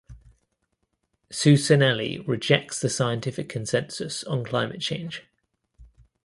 [1.31, 5.27] Cuccinelli rejects the scientific consensus on climate change.